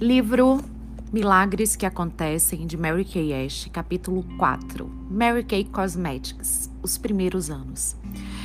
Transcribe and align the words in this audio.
Livro 0.00 0.60
Milagres 1.10 1.74
que 1.74 1.86
Acontecem 1.86 2.66
de 2.66 2.76
Mary 2.76 3.02
Kay 3.02 3.46
Ash, 3.46 3.66
capítulo 3.72 4.22
4. 4.36 4.86
Mary 5.10 5.42
Kay 5.42 5.64
Cosmetics, 5.64 6.70
os 6.82 6.98
primeiros 6.98 7.48
anos. 7.48 7.96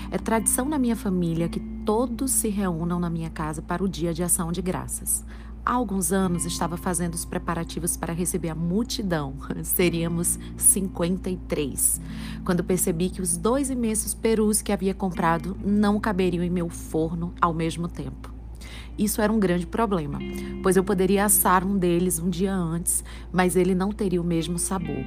É 0.09 0.17
tradição 0.17 0.63
na 0.63 0.79
minha 0.79 0.95
família 0.95 1.49
que 1.49 1.59
todos 1.85 2.31
se 2.31 2.47
reúnam 2.47 3.01
na 3.01 3.09
minha 3.09 3.29
casa 3.29 3.61
para 3.61 3.83
o 3.83 3.89
dia 3.89 4.13
de 4.13 4.23
ação 4.23 4.49
de 4.49 4.61
graças. 4.61 5.25
Há 5.65 5.73
alguns 5.73 6.13
anos 6.13 6.45
estava 6.45 6.77
fazendo 6.77 7.15
os 7.15 7.25
preparativos 7.25 7.97
para 7.97 8.13
receber 8.13 8.47
a 8.47 8.55
multidão. 8.55 9.33
Seríamos 9.61 10.39
53. 10.55 11.99
Quando 12.45 12.63
percebi 12.63 13.09
que 13.09 13.21
os 13.21 13.35
dois 13.35 13.69
imensos 13.69 14.13
perus 14.13 14.61
que 14.61 14.71
havia 14.71 14.93
comprado 14.93 15.57
não 15.65 15.99
caberiam 15.99 16.45
em 16.45 16.49
meu 16.49 16.69
forno 16.69 17.33
ao 17.41 17.53
mesmo 17.53 17.89
tempo. 17.89 18.40
Isso 18.97 19.21
era 19.21 19.31
um 19.31 19.39
grande 19.39 19.65
problema, 19.65 20.19
pois 20.61 20.75
eu 20.75 20.83
poderia 20.83 21.25
assar 21.25 21.65
um 21.65 21.77
deles 21.77 22.19
um 22.19 22.29
dia 22.29 22.53
antes, 22.53 23.03
mas 23.31 23.55
ele 23.55 23.73
não 23.73 23.91
teria 23.91 24.21
o 24.21 24.25
mesmo 24.25 24.59
sabor. 24.59 25.03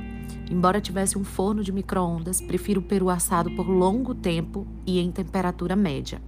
Embora 0.51 0.81
tivesse 0.81 1.17
um 1.17 1.25
forno 1.25 1.63
de 1.63 1.73
micro-ondas, 1.73 2.41
prefiro 2.41 2.81
o 2.81 2.85
peru 2.85 3.09
assado 3.09 3.51
por 3.53 3.69
longo 3.69 4.15
tempo 4.15 4.67
e 4.87 4.99
em 4.99 5.11
temperatura 5.11 5.75
média. 5.75 6.21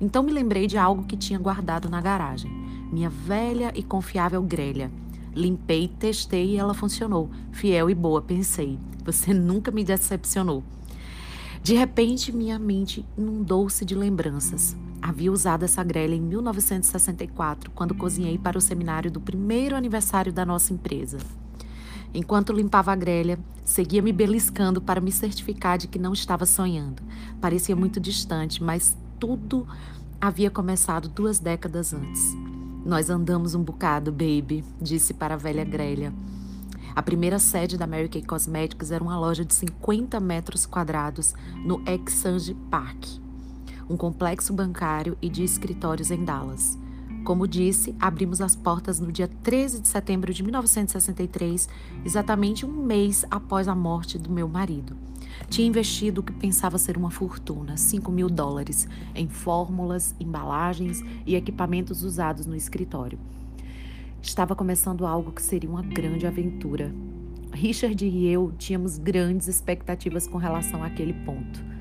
Então 0.00 0.22
me 0.22 0.32
lembrei 0.32 0.66
de 0.66 0.76
algo 0.76 1.04
que 1.04 1.16
tinha 1.16 1.38
guardado 1.38 1.88
na 1.88 2.00
garagem. 2.00 2.50
Minha 2.92 3.08
velha 3.08 3.72
e 3.74 3.82
confiável 3.82 4.42
grelha. 4.42 4.90
Limpei, 5.34 5.88
testei 5.88 6.50
e 6.50 6.56
ela 6.56 6.74
funcionou. 6.74 7.30
Fiel 7.52 7.90
e 7.90 7.94
boa, 7.94 8.20
pensei. 8.20 8.78
Você 9.04 9.32
nunca 9.32 9.70
me 9.70 9.82
decepcionou. 9.82 10.62
De 11.62 11.74
repente, 11.74 12.30
minha 12.30 12.58
mente 12.58 13.04
inundou-se 13.16 13.84
de 13.84 13.94
lembranças. 13.94 14.76
Havia 15.06 15.30
usado 15.30 15.66
essa 15.66 15.84
grelha 15.84 16.14
em 16.14 16.20
1964, 16.22 17.70
quando 17.72 17.94
cozinhei 17.94 18.38
para 18.38 18.56
o 18.56 18.60
seminário 18.60 19.10
do 19.10 19.20
primeiro 19.20 19.76
aniversário 19.76 20.32
da 20.32 20.46
nossa 20.46 20.72
empresa. 20.72 21.18
Enquanto 22.14 22.54
limpava 22.54 22.90
a 22.90 22.96
grelha, 22.96 23.38
seguia 23.66 24.00
me 24.00 24.14
beliscando 24.14 24.80
para 24.80 25.02
me 25.02 25.12
certificar 25.12 25.76
de 25.76 25.88
que 25.88 25.98
não 25.98 26.14
estava 26.14 26.46
sonhando. 26.46 27.02
Parecia 27.38 27.76
muito 27.76 28.00
distante, 28.00 28.64
mas 28.64 28.96
tudo 29.20 29.68
havia 30.18 30.50
começado 30.50 31.06
duas 31.06 31.38
décadas 31.38 31.92
antes. 31.92 32.34
Nós 32.82 33.10
andamos 33.10 33.54
um 33.54 33.62
bocado, 33.62 34.10
baby, 34.10 34.64
disse 34.80 35.12
para 35.12 35.34
a 35.34 35.36
velha 35.36 35.66
grelha. 35.66 36.14
A 36.96 37.02
primeira 37.02 37.38
sede 37.38 37.76
da 37.76 37.86
Mary 37.86 38.08
Kay 38.08 38.22
Cosmetics 38.22 38.90
era 38.90 39.04
uma 39.04 39.18
loja 39.18 39.44
de 39.44 39.52
50 39.52 40.18
metros 40.18 40.64
quadrados 40.64 41.34
no 41.62 41.82
Exchange 41.86 42.54
Park, 42.70 43.22
um 43.88 43.96
complexo 43.96 44.52
bancário 44.52 45.16
e 45.20 45.28
de 45.28 45.42
escritórios 45.42 46.10
em 46.10 46.24
Dallas. 46.24 46.78
Como 47.24 47.48
disse, 47.48 47.94
abrimos 47.98 48.42
as 48.42 48.54
portas 48.54 49.00
no 49.00 49.10
dia 49.10 49.26
13 49.26 49.80
de 49.80 49.88
setembro 49.88 50.32
de 50.34 50.42
1963, 50.42 51.68
exatamente 52.04 52.66
um 52.66 52.84
mês 52.84 53.24
após 53.30 53.66
a 53.66 53.74
morte 53.74 54.18
do 54.18 54.30
meu 54.30 54.46
marido. 54.46 54.94
Tinha 55.48 55.66
investido 55.66 56.20
o 56.20 56.24
que 56.24 56.32
pensava 56.32 56.76
ser 56.76 56.98
uma 56.98 57.10
fortuna, 57.10 57.78
5 57.78 58.12
mil 58.12 58.28
dólares, 58.28 58.86
em 59.14 59.26
fórmulas, 59.26 60.14
embalagens 60.20 61.02
e 61.24 61.34
equipamentos 61.34 62.02
usados 62.02 62.44
no 62.44 62.54
escritório. 62.54 63.18
Estava 64.20 64.54
começando 64.54 65.06
algo 65.06 65.32
que 65.32 65.42
seria 65.42 65.68
uma 65.68 65.82
grande 65.82 66.26
aventura. 66.26 66.94
Richard 67.52 68.04
e 68.04 68.26
eu 68.26 68.52
tínhamos 68.58 68.98
grandes 68.98 69.48
expectativas 69.48 70.26
com 70.26 70.38
relação 70.38 70.82
àquele 70.82 71.12
ponto. 71.12 71.73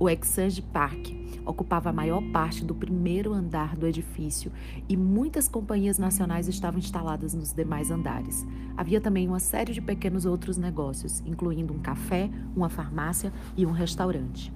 O 0.00 0.08
Exchange 0.08 0.62
Park 0.62 1.08
ocupava 1.44 1.90
a 1.90 1.92
maior 1.92 2.22
parte 2.30 2.64
do 2.64 2.72
primeiro 2.72 3.32
andar 3.32 3.76
do 3.76 3.84
edifício 3.84 4.52
e 4.88 4.96
muitas 4.96 5.48
companhias 5.48 5.98
nacionais 5.98 6.46
estavam 6.46 6.78
instaladas 6.78 7.34
nos 7.34 7.52
demais 7.52 7.90
andares. 7.90 8.46
Havia 8.76 9.00
também 9.00 9.26
uma 9.26 9.40
série 9.40 9.72
de 9.72 9.80
pequenos 9.80 10.24
outros 10.24 10.56
negócios, 10.56 11.20
incluindo 11.26 11.74
um 11.74 11.80
café, 11.80 12.30
uma 12.54 12.68
farmácia 12.68 13.32
e 13.56 13.66
um 13.66 13.72
restaurante. 13.72 14.52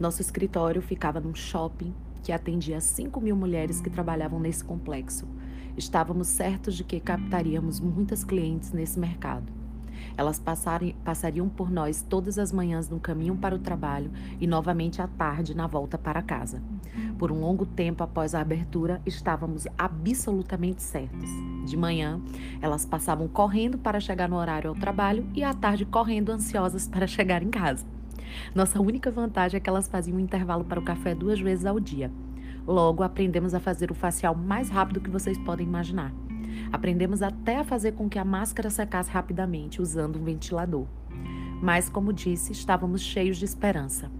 Nosso 0.00 0.20
escritório 0.20 0.82
ficava 0.82 1.20
num 1.20 1.34
shopping 1.34 1.94
que 2.24 2.32
atendia 2.32 2.80
5 2.80 3.20
mil 3.20 3.36
mulheres 3.36 3.80
que 3.80 3.88
trabalhavam 3.88 4.40
nesse 4.40 4.64
complexo. 4.64 5.28
Estávamos 5.76 6.26
certos 6.26 6.74
de 6.74 6.82
que 6.82 6.98
captaríamos 6.98 7.78
muitas 7.78 8.24
clientes 8.24 8.72
nesse 8.72 8.98
mercado. 8.98 9.55
Elas 10.16 10.42
passariam 11.04 11.48
por 11.48 11.70
nós 11.70 12.02
todas 12.02 12.38
as 12.38 12.52
manhãs 12.52 12.88
no 12.88 13.00
caminho 13.00 13.36
para 13.36 13.54
o 13.54 13.58
trabalho 13.58 14.10
e 14.40 14.46
novamente 14.46 15.02
à 15.02 15.06
tarde 15.06 15.54
na 15.54 15.66
volta 15.66 15.98
para 15.98 16.22
casa. 16.22 16.62
Por 17.18 17.32
um 17.32 17.40
longo 17.40 17.66
tempo 17.66 18.02
após 18.02 18.34
a 18.34 18.40
abertura, 18.40 19.00
estávamos 19.04 19.66
absolutamente 19.76 20.82
certos. 20.82 21.30
De 21.66 21.76
manhã, 21.76 22.20
elas 22.60 22.86
passavam 22.86 23.28
correndo 23.28 23.78
para 23.78 24.00
chegar 24.00 24.28
no 24.28 24.36
horário 24.36 24.70
ao 24.70 24.76
trabalho 24.76 25.26
e 25.34 25.42
à 25.42 25.52
tarde 25.52 25.84
correndo 25.84 26.30
ansiosas 26.30 26.86
para 26.86 27.06
chegar 27.06 27.42
em 27.42 27.50
casa. 27.50 27.86
Nossa 28.54 28.80
única 28.80 29.10
vantagem 29.10 29.58
é 29.58 29.60
que 29.60 29.68
elas 29.68 29.88
faziam 29.88 30.16
um 30.16 30.20
intervalo 30.20 30.64
para 30.64 30.80
o 30.80 30.84
café 30.84 31.14
duas 31.14 31.40
vezes 31.40 31.64
ao 31.64 31.80
dia. 31.80 32.10
Logo, 32.66 33.02
aprendemos 33.02 33.54
a 33.54 33.60
fazer 33.60 33.90
o 33.90 33.94
facial 33.94 34.34
mais 34.34 34.68
rápido 34.68 35.00
que 35.00 35.10
vocês 35.10 35.38
podem 35.38 35.66
imaginar. 35.66 36.12
Aprendemos 36.72 37.22
até 37.22 37.58
a 37.58 37.64
fazer 37.64 37.92
com 37.92 38.08
que 38.08 38.18
a 38.18 38.24
máscara 38.24 38.70
secasse 38.70 39.10
rapidamente 39.10 39.80
usando 39.80 40.18
um 40.18 40.24
ventilador. 40.24 40.86
Mas, 41.62 41.88
como 41.88 42.12
disse, 42.12 42.52
estávamos 42.52 43.00
cheios 43.00 43.38
de 43.38 43.44
esperança. 43.44 44.10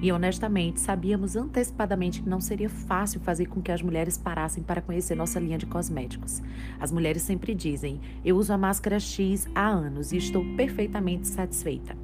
E 0.00 0.12
honestamente, 0.12 0.80
sabíamos 0.80 1.36
antecipadamente 1.36 2.22
que 2.22 2.28
não 2.28 2.40
seria 2.40 2.68
fácil 2.68 3.20
fazer 3.20 3.46
com 3.46 3.60
que 3.60 3.72
as 3.72 3.82
mulheres 3.82 4.16
parassem 4.16 4.62
para 4.62 4.82
conhecer 4.82 5.14
nossa 5.14 5.40
linha 5.40 5.58
de 5.58 5.66
cosméticos. 5.66 6.42
As 6.78 6.92
mulheres 6.92 7.22
sempre 7.22 7.54
dizem: 7.54 8.00
Eu 8.24 8.36
uso 8.36 8.52
a 8.52 8.58
máscara 8.58 9.00
X 9.00 9.48
há 9.54 9.66
anos 9.66 10.12
e 10.12 10.16
estou 10.16 10.44
perfeitamente 10.56 11.26
satisfeita. 11.26 11.96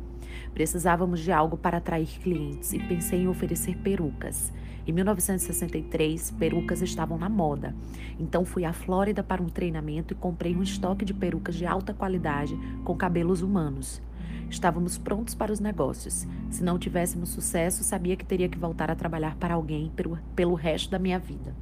Precisávamos 0.55 1.21
de 1.21 1.33
algo 1.33 1.57
para 1.57 1.79
atrair 1.79 2.09
clientes 2.23 2.73
e 2.73 2.79
pensei 2.79 3.21
em 3.21 3.29
oferecer 3.29 3.77
perucas. 3.79 4.53
Em 4.87 4.93
1963, 4.93 6.33
perucas 6.33 6.83
estavam 6.83 7.17
na 7.19 7.29
moda. 7.29 7.75
Então 8.19 8.45
fui 8.45 8.65
à 8.65 8.73
Flórida 8.73 9.23
para 9.23 9.43
um 9.43 9.49
treinamento 9.49 10.15
e 10.15 10.17
comprei 10.17 10.57
um 10.57 10.63
estoque 10.63 11.05
de 11.05 11.15
perucas 11.15 11.55
de 11.55 11.67
alta 11.67 11.95
qualidade 11.95 12.59
com 12.85 12.97
cabelos 12.97 13.43
humanos. 13.43 14.03
Estávamos 14.51 14.99
prontos 14.99 15.35
para 15.35 15.53
os 15.53 15.61
negócios. 15.61 16.27
Se 16.51 16.65
não 16.65 16.77
tivéssemos 16.77 17.29
sucesso, 17.29 17.85
sabia 17.85 18.17
que 18.17 18.25
teria 18.25 18.49
que 18.49 18.59
voltar 18.59 18.91
a 18.91 18.97
trabalhar 18.97 19.37
para 19.37 19.55
alguém 19.55 19.93
pelo, 20.35 20.55
resto 20.55 20.91
da 20.91 20.99
minha 20.99 21.21
vida. 21.21 21.55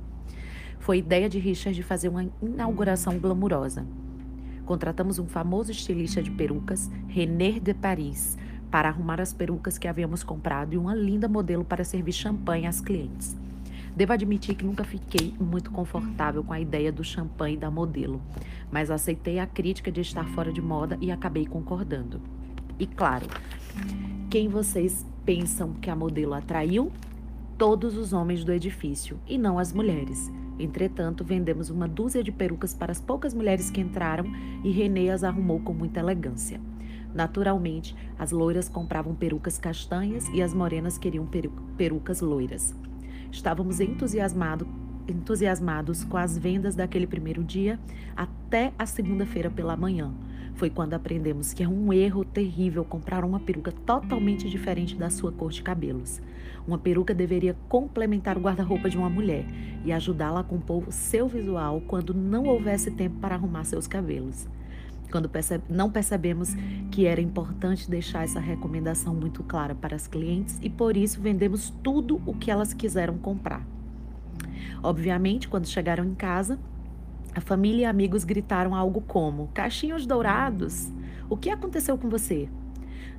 Foi 0.79 0.99
ideia 0.99 1.29
de 1.29 1.39
Richard 1.39 1.81
fazer 1.83 2.09
uma 2.09 2.27
inauguração 2.41 3.19
glamurosa. 3.19 3.87
Contratamos 4.65 5.19
um 5.19 5.27
famoso 5.27 5.71
estilista 5.71 6.23
de 6.23 6.31
perucas, 6.31 6.91
René 7.09 7.61
de 7.61 7.75
Paris, 7.75 8.39
para 8.71 8.89
arrumar 8.89 9.21
as 9.21 9.33
perucas 9.33 9.79
que 9.79 9.89
havíamos 9.89 10.23
comprado 10.23 10.75
e 10.75 10.79
uma 10.79 10.95
linda 10.95 11.29
modelo 11.29 11.65
para 11.65 11.85
servir 11.85 12.13
champanhe 12.13 12.67
às 12.67 12.81
clientes. 12.81 13.37
Devo 13.97 14.13
admitir 14.13 14.55
que 14.55 14.65
nunca 14.65 14.85
fiquei 14.85 15.35
muito 15.41 15.71
confortável 15.71 16.45
com 16.45 16.53
a 16.53 16.61
ideia 16.61 16.93
do 16.93 17.03
champanhe 17.03 17.57
da 17.57 17.71
modelo, 17.71 18.23
mas 18.71 18.91
aceitei 18.91 19.39
a 19.39 19.47
crítica 19.47 19.91
de 19.91 20.01
estar 20.01 20.29
fora 20.29 20.53
de 20.53 20.63
moda 20.63 20.97
e 21.01 21.11
acabei 21.11 21.47
concordando. 21.47 22.21
E 22.79 22.87
claro, 22.87 23.27
quem 24.31 24.49
vocês 24.49 25.05
pensam 25.25 25.73
que 25.75 25.91
a 25.91 25.97
modelo 25.97 26.35
atraiu? 26.35 26.93
Todos 27.57 27.97
os 27.97 28.13
homens 28.13 28.45
do 28.45 28.53
edifício 28.53 29.19
e 29.27 29.37
não 29.37 29.59
as 29.59 29.73
mulheres. 29.73 30.31
Entretanto, 30.61 31.25
vendemos 31.25 31.71
uma 31.71 31.89
dúzia 31.89 32.23
de 32.23 32.31
perucas 32.31 32.75
para 32.75 32.93
as 32.93 33.01
poucas 33.01 33.35
mulheres 33.35 33.69
que 33.69 33.81
entraram 33.81 34.27
e 34.63 34.71
Renê 34.71 35.11
as 35.11 35.25
arrumou 35.25 35.59
com 35.61 35.73
muita 35.73 35.99
elegância. 35.99 36.61
Naturalmente, 37.19 37.97
as 38.17 38.31
loiras 38.31 38.69
compravam 38.69 39.13
perucas 39.13 39.59
castanhas 39.59 40.29
e 40.29 40.41
as 40.41 40.55
morenas 40.55 40.97
queriam 40.97 41.27
peru 41.27 41.51
perucas 41.77 42.21
loiras. 42.21 42.73
Estávamos 43.33 43.81
entusiasmado, 43.81 44.69
entusiasmados 45.09 46.05
com 46.05 46.17
as 46.17 46.39
vendas 46.39 46.77
daquele 46.77 47.09
primeiro 47.09 47.43
dia 47.43 47.77
até 48.15 48.73
a 48.79 48.87
segunda-feira 48.87 49.51
pela 49.51 49.77
manhã. 49.77 50.15
Foi 50.55 50.71
quando 50.71 50.95
aprendemos 50.95 51.53
que 51.53 51.65
é 51.65 51.69
um 51.69 51.93
erro 51.93 52.25
terrível 52.25 52.85
comprar 52.85 53.25
uma 53.25 53.41
peruca 53.41 53.73
totalmente 53.73 54.49
diferente 54.49 54.95
da 54.95 55.11
sua 55.11 55.33
cor 55.33 55.51
de 55.51 55.61
cabelos. 55.61 56.23
Uma 56.69 56.79
peruca 56.79 57.13
deveria 57.13 57.57
complementar 57.69 58.39
o 58.39 58.41
guarda-roupa 58.41 58.89
de 58.89 58.97
uma 58.97 59.11
mulher 59.11 59.45
e 59.85 59.91
ajudá-la 59.91 60.39
a 60.39 60.45
compor 60.45 60.85
seu 60.93 61.27
visual 61.27 61.83
quando 61.85 62.15
não 62.15 62.45
houvesse 62.45 62.93
tempo 62.93 63.17
para 63.19 63.35
arrumar 63.35 63.65
seus 63.65 63.89
cabelos 63.89 64.47
quando 65.11 65.29
percebe, 65.29 65.65
não 65.69 65.91
percebemos 65.91 66.55
que 66.91 67.07
era 67.07 67.21
importante 67.21 67.91
deixar 67.91 68.25
essa 68.25 68.41
recomendação 68.41 69.15
muito 69.15 69.43
clara 69.43 69.75
para 69.75 69.97
as 69.97 70.07
clientes 70.07 70.59
e 70.63 70.69
por 70.69 70.97
isso 70.97 71.21
vendemos 71.21 71.71
tudo 71.83 72.21
o 72.27 72.35
que 72.35 72.51
elas 72.51 72.75
quiseram 72.75 73.17
comprar. 73.19 73.67
Obviamente, 74.83 75.49
quando 75.49 75.67
chegaram 75.67 76.05
em 76.05 76.15
casa, 76.15 76.59
a 77.35 77.41
família 77.41 77.83
e 77.83 77.85
amigos 77.85 78.25
gritaram 78.25 78.75
algo 78.75 79.01
como: 79.01 79.49
Caixinhos 79.55 80.07
dourados, 80.07 80.91
o 81.29 81.37
que 81.37 81.51
aconteceu 81.51 81.97
com 81.99 82.09
você? 82.09 82.49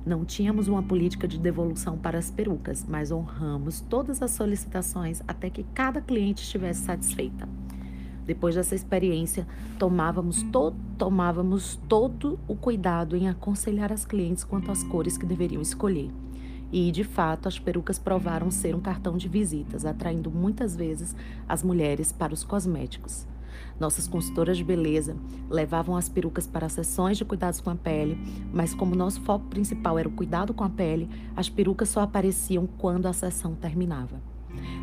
Não 0.04 0.24
tínhamos 0.24 0.66
uma 0.66 0.82
política 0.82 1.28
de 1.28 1.38
devolução 1.38 1.98
para 1.98 2.18
as 2.18 2.30
perucas, 2.30 2.86
mas 2.88 3.10
honramos 3.10 3.80
todas 3.82 4.22
as 4.22 4.30
solicitações 4.30 5.22
até 5.28 5.50
que 5.50 5.64
cada 5.74 6.00
cliente 6.00 6.42
estivesse 6.42 6.80
satisfeita. 6.80 7.46
Depois 8.30 8.54
dessa 8.54 8.76
experiência, 8.76 9.44
tomávamos, 9.76 10.44
to 10.52 10.72
tomávamos 10.96 11.80
todo 11.88 12.38
o 12.46 12.54
cuidado 12.54 13.16
em 13.16 13.28
aconselhar 13.28 13.92
as 13.92 14.04
clientes 14.04 14.44
quanto 14.44 14.70
às 14.70 14.84
cores 14.84 15.18
que 15.18 15.26
deveriam 15.26 15.60
escolher. 15.60 16.12
E, 16.70 16.92
de 16.92 17.02
fato, 17.02 17.48
as 17.48 17.58
perucas 17.58 17.98
provaram 17.98 18.48
ser 18.48 18.72
um 18.76 18.80
cartão 18.80 19.16
de 19.16 19.26
visitas, 19.26 19.84
atraindo 19.84 20.30
muitas 20.30 20.76
vezes 20.76 21.16
as 21.48 21.64
mulheres 21.64 22.12
para 22.12 22.32
os 22.32 22.44
cosméticos. 22.44 23.26
Nossas 23.80 24.06
consultoras 24.06 24.56
de 24.56 24.62
beleza 24.62 25.16
levavam 25.48 25.96
as 25.96 26.08
perucas 26.08 26.46
para 26.46 26.68
sessões 26.68 27.18
de 27.18 27.24
cuidados 27.24 27.60
com 27.60 27.70
a 27.70 27.74
pele, 27.74 28.16
mas 28.52 28.72
como 28.72 28.94
nosso 28.94 29.20
foco 29.22 29.46
principal 29.46 29.98
era 29.98 30.08
o 30.08 30.12
cuidado 30.12 30.54
com 30.54 30.62
a 30.62 30.70
pele, 30.70 31.10
as 31.34 31.48
perucas 31.48 31.88
só 31.88 32.02
apareciam 32.02 32.68
quando 32.78 33.06
a 33.06 33.12
sessão 33.12 33.56
terminava. 33.56 34.29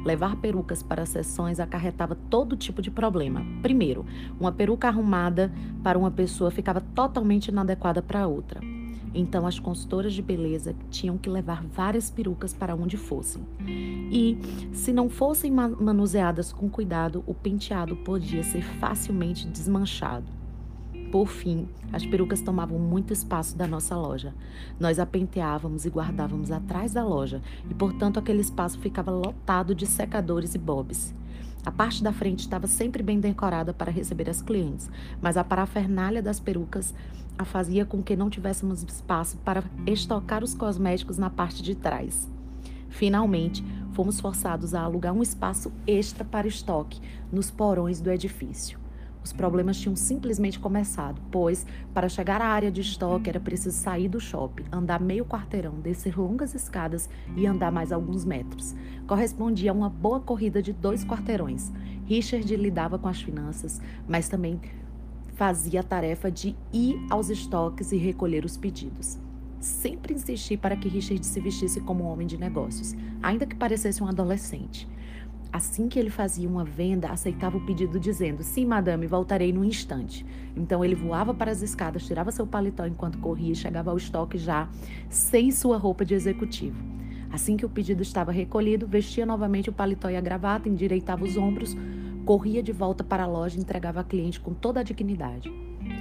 Levar 0.05 0.35
perucas 0.37 0.81
para 0.81 1.05
sessões 1.05 1.59
acarretava 1.59 2.15
todo 2.15 2.55
tipo 2.55 2.81
de 2.81 2.91
problema. 2.91 3.45
Primeiro, 3.61 4.05
uma 4.39 4.51
peruca 4.51 4.87
arrumada 4.87 5.51
para 5.83 5.97
uma 5.97 6.11
pessoa 6.11 6.51
ficava 6.51 6.81
totalmente 6.81 7.47
inadequada 7.47 8.01
para 8.01 8.27
outra. 8.27 8.61
Então, 9.13 9.47
as 9.47 9.57
consultoras 9.57 10.13
de 10.13 10.21
beleza 10.21 10.75
tinham 10.89 11.17
que 11.17 11.29
levar 11.29 11.63
várias 11.63 12.11
perucas 12.11 12.53
para 12.53 12.75
onde 12.75 12.97
fossem. 12.97 13.43
E, 13.65 14.37
se 14.71 14.93
não 14.93 15.09
fossem 15.09 15.51
manuseadas 15.51 16.53
com 16.53 16.69
cuidado, 16.69 17.23
o 17.25 17.33
penteado 17.33 17.95
podia 17.95 18.43
ser 18.43 18.63
facilmente 18.79 19.47
desmanchado. 19.47 20.37
Por 21.11 21.27
fim, 21.27 21.69
as 21.93 22.05
perucas 22.05 22.41
tomavam 22.41 22.77
muito 22.77 23.13
espaço 23.13 23.57
da 23.57 23.65
nossa 23.65 23.95
loja. 23.95 24.33
Nós 24.77 24.99
a 24.99 25.05
penteávamos 25.05 25.85
e 25.85 25.89
guardávamos 25.89 26.51
atrás 26.51 26.91
da 26.91 27.03
loja, 27.05 27.41
e 27.69 27.73
portanto 27.73 28.19
aquele 28.19 28.41
espaço 28.41 28.77
ficava 28.79 29.09
lotado 29.09 29.73
de 29.73 29.85
secadores 29.85 30.53
e 30.53 30.57
bobs. 30.57 31.15
A 31.65 31.71
parte 31.71 32.03
da 32.03 32.11
frente 32.11 32.39
estava 32.39 32.67
sempre 32.67 33.01
bem 33.01 33.19
decorada 33.19 33.73
para 33.73 33.91
receber 33.91 34.29
as 34.29 34.41
clientes, 34.41 34.89
mas 35.21 35.37
a 35.37 35.43
parafernália 35.43 36.21
das 36.21 36.39
perucas 36.39 36.93
a 37.37 37.45
fazia 37.45 37.85
com 37.85 38.01
que 38.01 38.15
não 38.15 38.29
tivéssemos 38.29 38.83
espaço 38.83 39.37
para 39.37 39.63
estocar 39.85 40.43
os 40.43 40.53
cosméticos 40.53 41.17
na 41.17 41.29
parte 41.29 41.61
de 41.61 41.75
trás. 41.75 42.29
Finalmente, 42.89 43.63
fomos 43.91 44.19
forçados 44.19 44.73
a 44.73 44.81
alugar 44.81 45.13
um 45.13 45.21
espaço 45.21 45.71
extra 45.85 46.25
para 46.25 46.47
estoque 46.47 46.99
nos 47.31 47.51
porões 47.51 48.01
do 48.01 48.11
edifício. 48.11 48.86
Os 49.27 49.33
problemas 49.33 49.75
tinham 49.75 49.93
simplesmente 49.93 50.57
começado, 50.57 51.21
pois, 51.29 51.67
para 51.93 52.07
chegar 52.07 52.41
à 52.41 52.47
área 52.47 52.71
de 52.71 52.79
estoque, 52.79 53.29
era 53.29 53.41
preciso 53.41 53.77
sair 53.77 54.07
do 54.07 54.21
shopping, 54.21 54.63
andar 54.71 55.01
meio 55.01 55.25
quarteirão, 55.25 55.81
descer 55.81 56.17
longas 56.17 56.55
escadas 56.55 57.09
e 57.35 57.45
andar 57.45 57.69
mais 57.69 57.91
alguns 57.91 58.23
metros. 58.23 58.73
Correspondia 59.05 59.71
a 59.71 59.73
uma 59.73 59.89
boa 59.89 60.21
corrida 60.21 60.61
de 60.61 60.71
dois 60.71 61.03
quarteirões. 61.03 61.73
Richard 62.05 62.55
lidava 62.55 62.97
com 62.97 63.09
as 63.09 63.21
finanças, 63.21 63.81
mas 64.07 64.29
também 64.29 64.61
fazia 65.33 65.81
a 65.81 65.83
tarefa 65.83 66.31
de 66.31 66.55
ir 66.71 66.97
aos 67.09 67.29
estoques 67.29 67.91
e 67.91 67.97
recolher 67.97 68.45
os 68.45 68.55
pedidos. 68.55 69.19
Sempre 69.59 70.13
insisti 70.13 70.55
para 70.55 70.77
que 70.77 70.87
Richard 70.87 71.25
se 71.25 71.41
vestisse 71.41 71.81
como 71.81 72.05
um 72.05 72.07
homem 72.07 72.27
de 72.27 72.37
negócios, 72.37 72.95
ainda 73.21 73.45
que 73.45 73.57
parecesse 73.57 74.01
um 74.01 74.07
adolescente. 74.07 74.87
Assim 75.51 75.87
que 75.87 75.97
ele 75.97 76.09
fazia 76.09 76.47
uma 76.47 76.63
venda, 76.63 77.09
aceitava 77.09 77.57
o 77.57 77.65
pedido 77.65 77.99
dizendo: 77.99 78.43
Sim, 78.43 78.65
madame, 78.65 79.07
voltarei 79.07 79.53
no 79.53 79.63
instante. 79.63 80.25
Então 80.55 80.83
ele 80.83 80.95
voava 80.95 81.33
para 81.33 81.51
as 81.51 81.61
escadas, 81.61 82.05
tirava 82.05 82.31
seu 82.31 82.45
paletó 82.45 82.85
enquanto 82.85 83.17
corria 83.19 83.53
e 83.53 83.55
chegava 83.55 83.91
ao 83.91 83.97
estoque 83.97 84.37
já 84.37 84.67
sem 85.09 85.51
sua 85.51 85.77
roupa 85.77 86.03
de 86.03 86.13
executivo. 86.13 86.77
Assim 87.31 87.57
que 87.57 87.65
o 87.65 87.69
pedido 87.69 88.01
estava 88.01 88.31
recolhido, 88.31 88.87
vestia 88.87 89.25
novamente 89.25 89.69
o 89.69 89.73
paletó 89.73 90.09
e 90.09 90.15
a 90.15 90.21
gravata, 90.21 90.69
endireitava 90.69 91.23
os 91.23 91.37
ombros, 91.37 91.75
corria 92.25 92.63
de 92.63 92.71
volta 92.71 93.03
para 93.03 93.23
a 93.23 93.27
loja 93.27 93.57
e 93.57 93.61
entregava 93.61 93.99
a 93.99 94.03
cliente 94.03 94.39
com 94.39 94.53
toda 94.53 94.79
a 94.79 94.83
dignidade. 94.83 95.51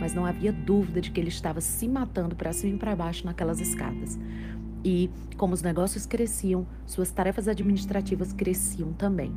Mas 0.01 0.15
não 0.15 0.27
havia 0.27 0.53
dúvida 0.53 1.01
de 1.01 1.11
que 1.11 1.21
ele 1.21 1.29
estava 1.29 1.61
se 1.61 1.89
matando 1.89 2.35
para 2.35 2.53
cima 2.53 2.75
e 2.75 2.79
para 2.79 2.97
baixo 2.97 3.25
naquelas 3.25 3.61
escadas. 3.61 4.19
E, 4.85 5.11
como 5.37 5.55
os 5.55 5.63
negócios 5.63 6.07
cresciam, 6.07 6.67
suas 6.87 7.11
tarefas 7.11 7.49
administrativas 7.49 8.33
cresciam 8.33 8.93
também. 8.93 9.33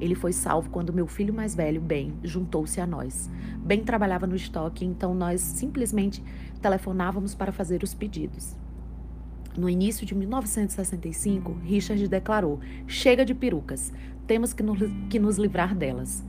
Ele 0.00 0.14
foi 0.14 0.32
salvo 0.32 0.70
quando 0.70 0.92
meu 0.92 1.06
filho 1.06 1.34
mais 1.34 1.54
velho, 1.54 1.80
Ben, 1.80 2.14
juntou-se 2.22 2.80
a 2.80 2.86
nós. 2.86 3.30
Ben 3.58 3.84
trabalhava 3.84 4.26
no 4.26 4.34
estoque, 4.34 4.84
então 4.84 5.14
nós 5.14 5.40
simplesmente 5.40 6.24
telefonávamos 6.62 7.34
para 7.34 7.52
fazer 7.52 7.82
os 7.82 7.92
pedidos. 7.92 8.56
No 9.56 9.68
início 9.68 10.06
de 10.06 10.14
1965, 10.14 11.52
Richard 11.62 12.08
declarou: 12.08 12.60
Chega 12.86 13.24
de 13.24 13.34
perucas, 13.34 13.92
temos 14.26 14.52
que 14.52 14.62
nos, 14.62 14.78
que 15.10 15.18
nos 15.18 15.36
livrar 15.36 15.74
delas. 15.74 16.24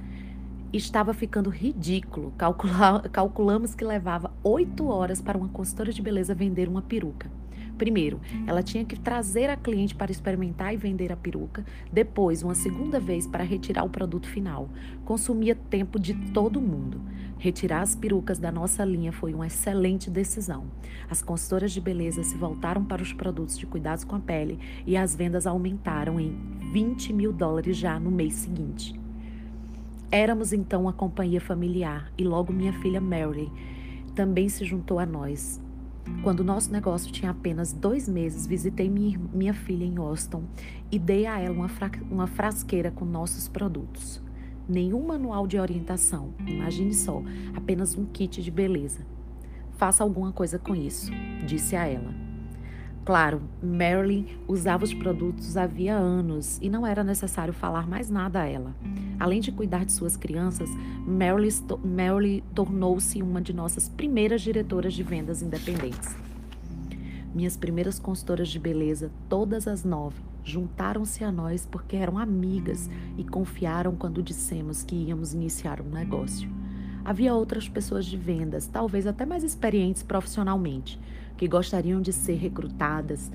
Estava 0.74 1.14
ficando 1.14 1.50
ridículo. 1.50 2.34
Calcula, 2.38 3.02
calculamos 3.12 3.76
que 3.76 3.86
levava 3.86 4.34
oito 4.44 4.88
horas 4.88 5.22
para 5.22 5.38
uma 5.38 5.50
consultora 5.50 5.94
de 5.94 6.02
beleza 6.02 6.36
vender 6.36 6.68
uma 6.68 6.82
peruca. 6.82 7.32
Primeiro, 7.81 8.22
ela 8.45 8.62
tinha 8.62 8.86
que 8.86 8.95
trazer 8.95 9.50
a 9.50 9.57
cliente 9.57 9.95
para 9.95 10.12
experimentar 10.12 10.72
e 10.72 10.78
vender 10.78 11.12
a 11.12 11.16
peruca. 11.16 11.66
Depois, 11.92 12.44
uma 12.44 12.54
segunda 12.54 13.00
vez 13.00 13.25
para 13.25 13.44
retirar 13.44 13.83
o 13.83 13.89
produto 13.89 14.28
final. 14.28 14.69
Consumia 15.04 15.56
tempo 15.56 16.00
de 16.00 16.13
todo 16.31 16.62
mundo. 16.62 17.01
Retirar 17.39 17.81
as 17.81 17.95
perucas 17.95 18.38
da 18.38 18.51
nossa 18.51 18.86
linha 18.86 19.12
foi 19.12 19.33
uma 19.33 19.48
excelente 19.48 20.12
decisão. 20.12 20.66
As 21.10 21.24
consultoras 21.24 21.72
de 21.72 21.81
beleza 21.81 22.22
se 22.22 22.38
voltaram 22.38 22.86
para 22.86 23.01
os 23.01 23.13
produtos 23.13 23.57
de 23.57 23.66
cuidados 23.66 24.04
com 24.04 24.16
a 24.16 24.19
pele 24.19 24.60
e 24.86 24.95
as 24.95 25.16
vendas 25.16 25.48
aumentaram 25.48 26.19
em 26.19 26.38
20 26.72 27.12
mil 27.13 27.33
dólares 27.33 27.75
já 27.75 28.00
no 28.00 28.12
mês 28.12 28.36
seguinte. 28.36 28.94
Éramos 30.12 30.54
então 30.54 30.83
uma 30.83 30.94
companhia 30.94 31.42
familiar 31.42 32.12
e 32.16 32.24
logo 32.24 32.54
minha 32.54 32.74
filha 32.74 33.01
Mary 33.01 33.51
também 34.13 34.50
se 34.50 34.63
juntou 34.66 35.00
a 35.00 35.06
nós. 35.07 35.60
Quando 36.24 36.44
nosso 36.44 36.71
negócio 36.71 37.12
tinha 37.12 37.31
apenas 37.31 37.74
dois 37.74 38.07
meses, 38.07 38.45
visitei 38.45 38.89
minha, 38.89 39.53
filha 39.53 39.86
em 39.86 39.98
Austin 39.98 40.44
e 40.92 41.00
dei 41.00 41.25
a 41.25 41.39
ela 41.39 41.68
uma 42.09 42.27
frasqueira 42.27 42.92
com 42.92 43.06
nossos 43.06 43.48
produtos. 43.48 44.21
Nenhum 44.69 45.06
manual 45.06 45.48
de 45.48 45.59
orientação, 45.59 46.33
imagine 46.45 46.94
só, 46.94 47.24
apenas 47.56 47.98
um 47.98 48.06
kit 48.06 48.42
de 48.42 48.51
beleza. 48.51 49.06
Faça 49.71 50.03
alguma 50.03 50.31
coisa 50.31 50.59
com 50.59 50.75
isso, 50.75 51.12
disse 51.45 51.75
a 51.75 51.86
ela. 51.88 52.20
Claro, 53.03 53.42
Marilyn 53.63 54.27
usava 54.48 54.83
os 54.83 54.94
produtos 54.94 55.57
havia 55.57 55.95
anos 55.95 56.59
e 56.62 56.69
não 56.69 56.86
era 56.86 57.03
necessário 57.03 57.53
falar 57.53 57.88
mais 57.88 58.12
nada 58.12 58.42
a 58.42 58.45
ela. 58.45 58.75
Além 59.19 59.40
de 59.40 59.52
cuidar 59.52 59.85
de 59.85 59.92
suas 59.92 60.16
crianças, 60.16 60.69
Marilyn, 61.06 62.44
tornou-se 62.54 63.21
uma 63.21 63.42
de 63.42 63.54
nossas 63.54 63.90
primeiras 63.90 64.42
diretoras 64.42 64.94
de 64.94 65.02
vendas 65.02 65.42
independentes. 65.42 66.16
Minhas 67.33 67.57
primeiras 67.57 67.97
consultoras 67.97 68.49
de 68.49 68.59
beleza, 68.59 69.09
todas 69.28 69.68
as 69.68 69.83
nove, 69.83 70.21
juntaram-se 70.44 71.23
a 71.23 71.31
nós 71.31 71.66
porque 71.66 71.95
eram 71.95 72.19
amigas 72.19 72.90
e 73.18 73.23
confiaram 73.23 73.95
quando 73.95 74.21
dissemos 74.21 74.83
que 74.83 74.95
íamos 74.95 75.33
iniciar 75.33 75.81
um 75.81 75.90
negócio. 75.90 76.60
Havia 77.04 77.34
outras 77.34 77.68
pessoas 77.68 78.06
de 78.06 78.16
vendas, 78.16 78.68
talvez 78.68 79.08
até 79.08 79.26
mais 79.26 79.44
experientes 79.44 80.04
profissionalmente, 80.04 81.00
que 81.36 81.48
gostariam 81.48 82.00
de 82.00 82.14
ser 82.14 82.36
recrutadas, 82.36 83.31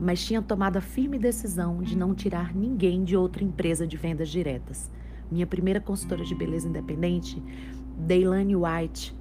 mas 0.00 0.24
tinham 0.24 0.42
tomado 0.42 0.78
a 0.78 0.80
firme 0.80 1.18
decisão 1.18 1.82
de 1.82 1.96
não 1.96 2.14
tirar 2.14 2.54
ninguém 2.54 3.04
de 3.04 3.16
outra 3.16 3.44
empresa 3.44 3.86
de 3.86 3.96
vendas 3.96 4.28
diretas. 4.28 4.90
Minha 5.30 5.46
primeira 5.46 5.80
consultora 5.80 6.24
de 6.24 6.34
beleza 6.34 6.68
independente, 6.68 7.42
Deilane 7.98 8.56
White, 8.56 9.14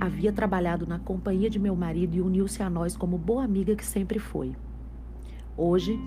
havia 0.00 0.32
trabalhado 0.32 0.86
na 0.86 0.98
companhia 0.98 1.50
de 1.50 1.58
meu 1.58 1.74
marido 1.74 2.14
e 2.14 2.20
uniu-se 2.20 2.62
a 2.62 2.70
nós 2.70 2.96
como 2.96 3.18
boa 3.18 3.44
amiga 3.44 3.74
que 3.74 3.84
sempre 3.84 4.18
foi. 4.18 4.54
Hoje, 5.56 5.98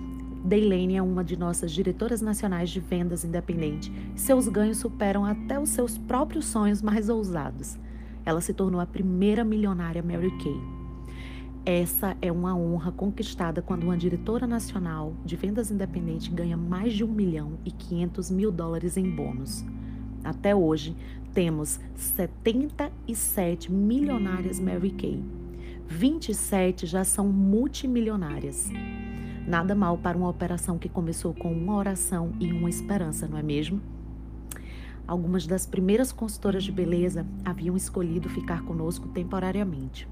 Deilane 0.46 0.94
é 0.94 1.02
uma 1.02 1.24
de 1.24 1.36
nossas 1.36 1.72
diretoras 1.72 2.20
nacionais 2.20 2.70
de 2.70 2.78
vendas 2.78 3.24
independente 3.24 3.92
seus 4.14 4.46
ganhos 4.46 4.78
superam 4.78 5.24
até 5.24 5.58
os 5.58 5.70
seus 5.70 5.98
próprios 5.98 6.44
sonhos 6.44 6.80
mais 6.80 7.08
ousados. 7.08 7.76
Ela 8.24 8.40
se 8.40 8.54
tornou 8.54 8.80
a 8.80 8.86
primeira 8.86 9.42
milionária 9.42 10.04
Mary 10.04 10.30
Kay. 10.38 10.56
Essa 11.64 12.16
é 12.22 12.30
uma 12.30 12.54
honra 12.54 12.92
conquistada 12.92 13.60
quando 13.60 13.82
uma 13.82 13.96
diretora 13.96 14.46
nacional 14.46 15.14
de 15.24 15.34
vendas 15.34 15.72
independente 15.72 16.30
ganha 16.30 16.56
mais 16.56 16.92
de 16.92 17.02
1 17.02 17.08
milhão 17.08 17.58
e 17.64 17.72
500 17.72 18.30
mil 18.30 18.52
dólares 18.52 18.96
em 18.96 19.10
bônus. 19.10 19.64
Até 20.22 20.54
hoje, 20.54 20.94
temos 21.34 21.80
77 21.96 23.72
milionárias 23.72 24.60
Mary 24.60 24.90
Kay. 24.90 25.24
27 25.88 26.86
já 26.86 27.02
são 27.02 27.26
multimilionárias. 27.26 28.70
Nada 29.46 29.76
mal 29.76 29.96
para 29.96 30.18
uma 30.18 30.28
operação 30.28 30.76
que 30.76 30.88
começou 30.88 31.32
com 31.32 31.52
uma 31.52 31.76
oração 31.76 32.32
e 32.40 32.52
uma 32.52 32.68
esperança, 32.68 33.28
não 33.28 33.38
é 33.38 33.42
mesmo? 33.44 33.80
Algumas 35.06 35.46
das 35.46 35.64
primeiras 35.64 36.10
consultoras 36.10 36.64
de 36.64 36.72
beleza 36.72 37.24
haviam 37.44 37.76
escolhido 37.76 38.28
ficar 38.28 38.62
conosco 38.62 39.06
temporariamente. 39.06 40.08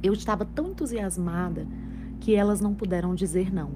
Eu 0.00 0.12
estava 0.12 0.44
tão 0.44 0.70
entusiasmada 0.70 1.66
que 2.20 2.36
elas 2.36 2.60
não 2.60 2.74
puderam 2.74 3.12
dizer 3.12 3.52
não. 3.52 3.72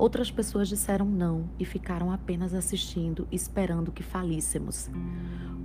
Outras 0.00 0.30
pessoas 0.30 0.66
disseram 0.66 1.04
não 1.04 1.50
e 1.58 1.64
ficaram 1.66 2.10
apenas 2.10 2.54
assistindo, 2.54 3.28
esperando 3.30 3.92
que 3.92 4.02
falíssemos. 4.02 4.88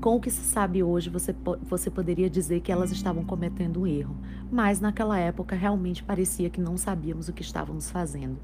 Com 0.02 0.18
o 0.18 0.20
que 0.20 0.30
se 0.30 0.42
sabe 0.42 0.84
hoje, 0.84 1.10
você, 1.10 1.34
você 1.62 1.90
poderia 1.90 2.30
dizer 2.30 2.60
que 2.60 2.70
elas 2.70 2.92
estavam 2.92 3.24
cometendo 3.24 3.80
um 3.80 3.88
erro, 3.88 4.14
mas 4.52 4.82
naquela 4.82 5.18
época 5.18 5.56
realmente 5.56 6.04
parecia 6.04 6.50
que 6.50 6.60
não 6.60 6.76
sabíamos 6.76 7.30
o 7.30 7.34
que 7.34 7.42
estávamos 7.42 7.90
fazendo. 7.90 8.38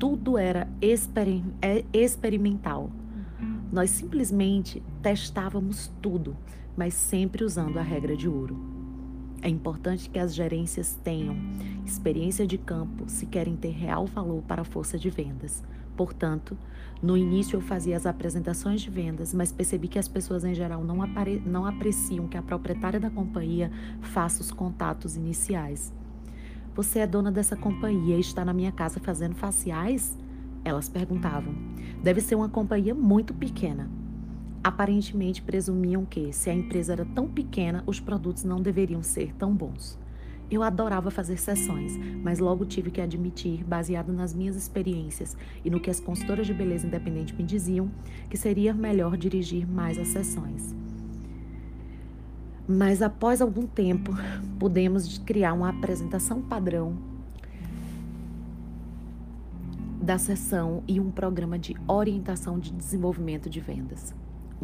Tudo 0.00 0.36
era 0.36 0.66
exper 0.80 1.44
é, 1.62 1.84
experimental. 1.92 2.90
Nós 3.70 3.90
simplesmente 3.90 4.82
testávamos 5.00 5.92
tudo, 6.02 6.36
mas 6.76 6.92
sempre 6.92 7.44
usando 7.44 7.78
a 7.78 7.82
regra 7.82 8.16
de 8.16 8.28
ouro. 8.28 8.73
É 9.44 9.48
importante 9.50 10.08
que 10.08 10.18
as 10.18 10.34
gerências 10.34 10.98
tenham 11.04 11.36
experiência 11.84 12.46
de 12.46 12.56
campo 12.56 13.04
se 13.06 13.26
querem 13.26 13.54
ter 13.54 13.72
real 13.72 14.06
valor 14.06 14.42
para 14.44 14.62
a 14.62 14.64
força 14.64 14.98
de 14.98 15.10
vendas. 15.10 15.62
Portanto, 15.94 16.56
no 17.02 17.14
início 17.14 17.58
eu 17.58 17.60
fazia 17.60 17.94
as 17.94 18.06
apresentações 18.06 18.80
de 18.80 18.88
vendas, 18.88 19.34
mas 19.34 19.52
percebi 19.52 19.86
que 19.86 19.98
as 19.98 20.08
pessoas 20.08 20.46
em 20.46 20.54
geral 20.54 20.82
não, 20.82 20.96
não 21.44 21.66
apreciam 21.66 22.26
que 22.26 22.38
a 22.38 22.42
proprietária 22.42 22.98
da 22.98 23.10
companhia 23.10 23.70
faça 24.00 24.40
os 24.40 24.50
contatos 24.50 25.14
iniciais. 25.14 25.92
Você 26.74 27.00
é 27.00 27.06
dona 27.06 27.30
dessa 27.30 27.54
companhia 27.54 28.16
e 28.16 28.20
está 28.20 28.46
na 28.46 28.54
minha 28.54 28.72
casa 28.72 28.98
fazendo 28.98 29.34
faciais? 29.34 30.16
Elas 30.64 30.88
perguntavam. 30.88 31.54
Deve 32.02 32.22
ser 32.22 32.34
uma 32.34 32.48
companhia 32.48 32.94
muito 32.94 33.34
pequena 33.34 33.90
aparentemente 34.64 35.42
presumiam 35.42 36.06
que, 36.06 36.32
se 36.32 36.48
a 36.48 36.54
empresa 36.54 36.94
era 36.94 37.04
tão 37.04 37.28
pequena, 37.28 37.84
os 37.86 38.00
produtos 38.00 38.44
não 38.44 38.62
deveriam 38.62 39.02
ser 39.02 39.34
tão 39.34 39.54
bons. 39.54 39.98
Eu 40.50 40.62
adorava 40.62 41.10
fazer 41.10 41.36
sessões, 41.36 41.98
mas 42.22 42.38
logo 42.38 42.64
tive 42.64 42.90
que 42.90 43.00
admitir, 43.00 43.62
baseado 43.62 44.10
nas 44.10 44.32
minhas 44.32 44.56
experiências 44.56 45.36
e 45.62 45.68
no 45.68 45.78
que 45.78 45.90
as 45.90 46.00
consultoras 46.00 46.46
de 46.46 46.54
beleza 46.54 46.86
independente 46.86 47.34
me 47.34 47.42
diziam, 47.42 47.90
que 48.30 48.38
seria 48.38 48.72
melhor 48.72 49.18
dirigir 49.18 49.66
mais 49.68 49.98
as 49.98 50.08
sessões. 50.08 50.74
Mas 52.66 53.02
após 53.02 53.42
algum 53.42 53.66
tempo, 53.66 54.12
pudemos 54.58 55.18
criar 55.18 55.52
uma 55.52 55.68
apresentação 55.68 56.40
padrão 56.40 56.96
da 60.00 60.16
sessão 60.16 60.82
e 60.88 60.98
um 60.98 61.10
programa 61.10 61.58
de 61.58 61.76
orientação 61.86 62.58
de 62.58 62.72
desenvolvimento 62.72 63.50
de 63.50 63.60
vendas. 63.60 64.14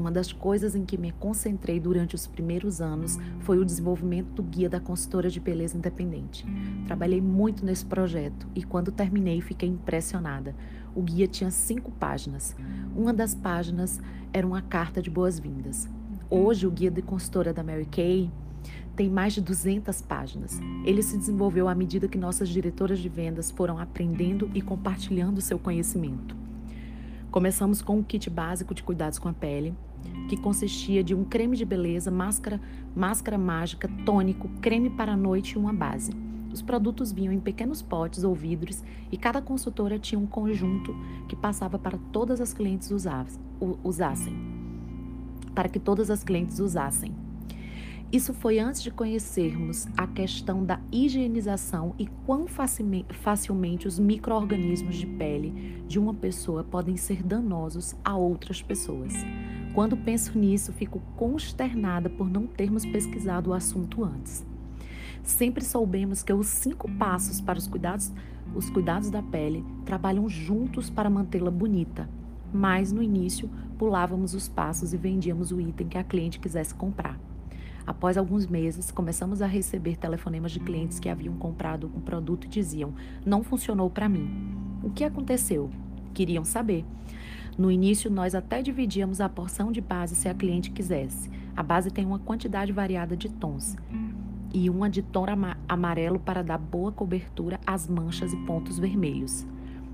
Uma 0.01 0.11
das 0.11 0.33
coisas 0.33 0.75
em 0.75 0.83
que 0.83 0.97
me 0.97 1.13
concentrei 1.13 1.79
durante 1.79 2.15
os 2.15 2.27
primeiros 2.27 2.81
anos 2.81 3.19
foi 3.41 3.59
o 3.59 3.65
desenvolvimento 3.67 4.33
do 4.33 4.43
guia 4.43 4.67
da 4.67 4.81
consultora 4.81 5.29
de 5.29 5.39
beleza 5.39 5.77
independente. 5.77 6.47
Trabalhei 6.87 7.21
muito 7.21 7.67
nesse 7.67 7.85
projeto 7.85 8.49
e, 8.55 8.63
quando 8.63 8.91
terminei, 8.91 9.43
fiquei 9.43 9.69
impressionada. 9.69 10.55
O 10.95 11.03
guia 11.03 11.27
tinha 11.29 11.51
cinco 11.51 11.91
páginas. 11.91 12.57
Uma 12.97 13.13
das 13.13 13.35
páginas 13.35 14.01
era 14.33 14.47
uma 14.47 14.63
carta 14.63 15.03
de 15.03 15.11
boas-vindas. 15.11 15.87
Hoje, 16.31 16.67
o 16.67 16.71
guia 16.71 16.91
de 16.91 17.03
consultora 17.03 17.53
da 17.53 17.63
Mary 17.63 17.85
Kay 17.85 18.31
tem 18.97 19.11
mais 19.11 19.35
de 19.35 19.43
200 19.43 20.01
páginas. 20.01 20.59
Ele 20.83 21.03
se 21.03 21.19
desenvolveu 21.19 21.69
à 21.69 21.75
medida 21.75 22.09
que 22.09 22.17
nossas 22.17 22.49
diretoras 22.49 23.01
de 23.01 23.09
vendas 23.11 23.51
foram 23.51 23.79
aprendendo 23.79 24.51
e 24.55 24.63
compartilhando 24.63 25.43
seu 25.43 25.59
conhecimento. 25.59 26.35
Começamos 27.31 27.81
com 27.81 27.99
um 27.99 28.03
kit 28.03 28.29
básico 28.29 28.75
de 28.75 28.83
cuidados 28.83 29.19
com 29.19 29.29
a 29.29 29.33
pele, 29.33 29.73
que 30.29 30.37
consistia 30.37 31.03
de 31.03 31.15
um 31.15 31.25
creme 31.25 31.57
de 31.57 31.65
beleza, 31.65 32.11
máscara, 32.11 32.61
máscara 32.95 33.37
mágica, 33.37 33.89
tônico, 34.05 34.49
creme 34.61 34.91
para 34.91 35.13
a 35.13 35.17
noite 35.17 35.53
e 35.53 35.59
uma 35.59 35.73
base. 35.73 36.13
Os 36.53 36.63
produtos 36.63 37.13
vinham 37.13 37.33
em 37.33 37.41
pequenos 37.41 37.81
potes 37.81 38.25
ou 38.25 38.35
vidros 38.35 38.83
e 39.11 39.17
cada 39.17 39.41
consultora 39.41 39.99
tinha 39.99 40.19
um 40.19 40.27
conjunto 40.27 40.95
que 41.29 41.37
passava 41.37 41.79
para 41.79 41.99
todas 42.13 42.41
as 42.41 42.53
clientes 42.53 42.91
usassem. 43.85 44.35
Para 45.55 45.69
que 45.69 45.79
todas 45.79 46.11
as 46.11 46.25
clientes 46.25 46.59
usassem. 46.59 47.15
Isso 48.13 48.35
foi 48.35 48.59
antes 48.59 48.83
de 48.83 48.91
conhecermos 48.91 49.87
a 49.97 50.05
questão 50.05 50.65
da 50.65 50.81
higienização 50.91 51.95
e 51.97 52.09
quão 52.27 52.45
facilmente 52.49 53.87
os 53.87 54.01
micro-organismos 54.01 54.97
de 54.97 55.07
pele 55.07 55.85
de 55.87 55.97
uma 55.97 56.13
pessoa 56.13 56.65
podem 56.65 56.97
ser 56.97 57.23
danosos 57.23 57.95
a 58.05 58.17
outras 58.17 58.61
pessoas. 58.61 59.13
Quando 59.75 59.97
penso 59.97 60.37
nisso, 60.37 60.73
fico 60.73 61.01
consternada 61.17 62.11
por 62.11 62.29
não 62.29 62.47
termos 62.47 62.85
pesquisado 62.85 63.51
o 63.51 63.53
assunto 63.53 64.03
antes. 64.03 64.45
Sempre 65.23 65.65
soubemos 65.65 66.23
que 66.23 66.33
os 66.33 66.49
cinco 66.49 66.91
passos 66.91 67.41
para 67.41 67.59
os 67.59 67.69
cuidados, 67.69 68.13
os 68.55 68.69
cuidados 68.69 69.11
da 69.11 69.23
pele 69.23 69.65
trabalham 69.85 70.29
juntos 70.29 70.91
para 70.91 71.09
mantê-la 71.09 71.51
bonita. 71.51 72.09
Mas 72.53 72.91
no 72.91 73.01
início, 73.01 73.49
pulávamos 73.79 74.35
os 74.35 74.49
passos 74.49 74.93
e 74.93 74.97
vendíamos 74.97 75.53
o 75.53 75.61
item 75.61 75.89
que 75.89 75.99
a 75.99 76.03
cliente 76.03 76.41
quisesse 76.41 76.75
comprar. 76.75 77.19
Após 77.87 78.17
alguns 78.17 78.47
meses, 78.47 78.91
começamos 78.91 79.41
a 79.41 79.47
receber 79.47 79.97
telefonemas 79.97 80.53
de 80.53 80.61
clientes 80.61 80.99
que 80.99 81.09
haviam 81.09 81.35
comprado 81.37 81.91
um 81.95 82.01
produto 82.01 82.47
e 82.47 82.49
diziam: 82.49 82.93
não 83.25 83.43
funcionou 83.43 83.89
para 83.89 84.09
mim. 84.09 84.29
O 84.83 84.91
que 84.91 85.05
aconteceu? 85.05 85.71
Queriam 86.13 86.45
saber. 86.45 86.85
No 87.59 87.71
início, 87.71 88.11
nós 88.11 88.35
até 88.35 88.63
dividíamos 88.63 89.21
a 89.21 89.29
porção 89.29 89.71
de 89.71 89.81
base 89.81 90.15
se 90.15 90.29
a 90.29 90.35
cliente 90.35 90.71
quisesse. 90.71 91.31
A 91.57 91.63
base 91.63 91.91
tem 91.91 92.07
uma 92.07 92.19
quantidade 92.19 92.73
variada 92.73 93.17
de 93.17 93.29
tons 93.29 93.77
e 94.53 94.69
uma 94.69 94.91
de 94.91 95.03
tom 95.03 95.27
amarelo 95.69 96.19
para 96.19 96.43
dar 96.43 96.59
boa 96.59 96.91
cobertura 96.91 97.61
às 97.67 97.89
manchas 97.89 98.33
e 98.33 98.37
pontos 98.39 98.79
vermelhos. 98.79 99.47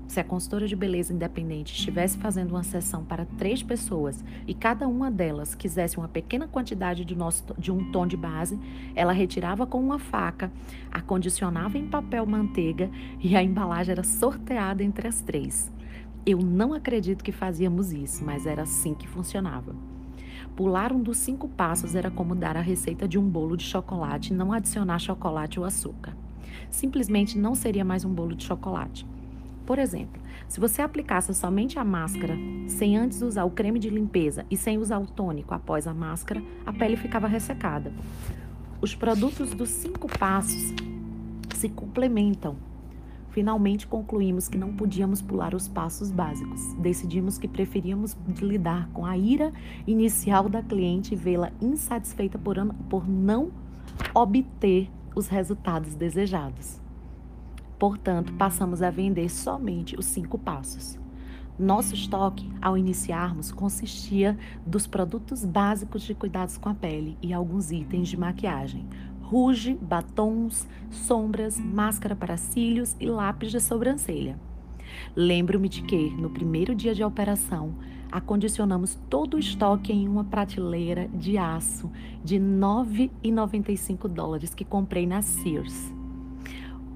Se 0.07 0.21
a 0.21 0.23
consultora 0.23 0.65
de 0.65 0.75
beleza 0.75 1.13
independente 1.13 1.73
estivesse 1.73 2.17
fazendo 2.17 2.51
uma 2.51 2.63
sessão 2.63 3.03
para 3.03 3.25
três 3.37 3.61
pessoas 3.61 4.23
e 4.47 4.53
cada 4.53 4.87
uma 4.87 5.11
delas 5.11 5.53
quisesse 5.53 5.97
uma 5.97 6.07
pequena 6.07 6.47
quantidade 6.47 7.03
de, 7.03 7.13
nosso, 7.13 7.43
de 7.57 7.73
um 7.73 7.91
tom 7.91 8.07
de 8.07 8.15
base, 8.15 8.57
ela 8.95 9.11
retirava 9.11 9.67
com 9.67 9.81
uma 9.81 9.99
faca, 9.99 10.49
acondicionava 10.89 11.77
em 11.77 11.87
papel 11.87 12.25
manteiga 12.25 12.89
e 13.19 13.35
a 13.35 13.43
embalagem 13.43 13.91
era 13.91 14.03
sorteada 14.03 14.81
entre 14.81 15.09
as 15.09 15.19
três. 15.19 15.69
Eu 16.29 16.39
não 16.39 16.73
acredito 16.73 17.23
que 17.23 17.31
fazíamos 17.31 17.93
isso, 17.93 18.25
mas 18.25 18.45
era 18.45 18.63
assim 18.63 18.93
que 18.93 19.07
funcionava. 19.07 19.73
Pular 20.57 20.91
um 20.91 21.01
dos 21.01 21.19
cinco 21.19 21.47
passos 21.47 21.95
era 21.95 22.11
como 22.11 22.35
dar 22.35 22.57
a 22.57 22.61
receita 22.61 23.07
de 23.07 23.17
um 23.17 23.23
bolo 23.23 23.55
de 23.55 23.63
chocolate 23.63 24.33
e 24.33 24.35
não 24.35 24.51
adicionar 24.51 24.99
chocolate 24.99 25.57
ou 25.57 25.65
açúcar. 25.65 26.17
Simplesmente 26.69 27.37
não 27.37 27.55
seria 27.55 27.85
mais 27.85 28.03
um 28.03 28.13
bolo 28.13 28.35
de 28.35 28.43
chocolate. 28.43 29.07
Por 29.65 29.79
exemplo, 29.79 30.21
se 30.49 30.59
você 30.59 30.81
aplicasse 30.81 31.33
somente 31.33 31.79
a 31.79 31.85
máscara, 31.85 32.35
sem 32.67 32.97
antes 32.97 33.21
usar 33.21 33.45
o 33.45 33.51
creme 33.51 33.79
de 33.79 33.89
limpeza 33.89 34.45
e 34.51 34.57
sem 34.57 34.77
usar 34.77 34.99
o 34.99 35.07
tônico 35.07 35.53
após 35.53 35.87
a 35.87 35.93
máscara, 35.93 36.43
a 36.65 36.73
pele 36.73 36.97
ficava 36.97 37.29
ressecada. 37.29 37.93
Os 38.81 38.93
produtos 38.93 39.51
dos 39.51 39.69
cinco 39.69 40.09
passos 40.19 40.73
se 41.55 41.69
complementam. 41.69 42.66
Finalmente 43.37 43.85
concluímos 43.85 44.47
que 44.47 44.57
não 44.57 44.73
podíamos 44.73 45.21
pular 45.21 45.53
os 45.53 45.67
passos 45.67 46.09
básicos. 46.09 46.73
Decidimos 46.79 47.37
que 47.37 47.47
preferíamos 47.47 48.17
lidar 48.41 48.89
com 48.89 49.05
a 49.05 49.15
ira 49.15 49.53
inicial 49.85 50.49
da 50.49 50.63
cliente 50.63 51.13
e 51.13 51.15
vê-la 51.15 51.51
insatisfeita 51.61 52.39
por, 52.39 52.57
por 52.89 53.07
não 53.07 53.51
obter 54.11 54.89
os 55.15 55.27
resultados 55.27 55.93
desejados. 55.93 56.81
Portanto, 57.77 58.33
passamos 58.33 58.81
a 58.81 58.89
vender 58.89 59.29
somente 59.29 59.95
os 59.95 60.07
cinco 60.07 60.39
passos. 60.39 60.97
Nosso 61.59 61.93
estoque, 61.93 62.51
ao 62.59 62.75
iniciarmos, 62.75 63.51
consistia 63.51 64.35
dos 64.65 64.87
produtos 64.87 65.45
básicos 65.45 66.01
de 66.01 66.15
cuidados 66.15 66.57
com 66.57 66.69
a 66.69 66.73
pele 66.73 67.17
e 67.21 67.33
alguns 67.33 67.71
itens 67.71 68.07
de 68.09 68.17
maquiagem: 68.17 68.87
rouge, 69.29 69.77
batons, 69.81 70.65
sombras, 70.89 71.59
máscara 71.59 72.15
para 72.15 72.37
cílios 72.37 72.95
e 72.97 73.07
lápis 73.07 73.51
de 73.51 73.59
sobrancelha. 73.59 74.39
Lembro-me 75.15 75.67
de 75.67 75.81
que, 75.81 76.09
no 76.11 76.29
primeiro 76.29 76.73
dia 76.73 76.95
de 76.95 77.03
operação, 77.03 77.75
acondicionamos 78.09 78.97
todo 79.09 79.33
o 79.33 79.39
estoque 79.39 79.91
em 79.91 80.07
uma 80.07 80.23
prateleira 80.23 81.09
de 81.09 81.37
aço 81.37 81.91
de 82.23 82.37
9,95 82.37 84.07
dólares 84.07 84.55
que 84.55 84.63
comprei 84.63 85.05
na 85.05 85.21
Sears. 85.21 85.93